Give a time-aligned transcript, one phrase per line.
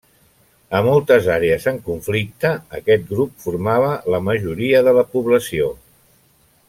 [0.77, 5.71] A moltes àrees en conflicte, aquest grup formava la majoria de la població.